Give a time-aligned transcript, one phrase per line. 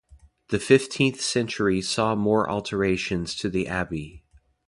[0.47, 4.23] The fifteenth century saw more alterations to the Abbey.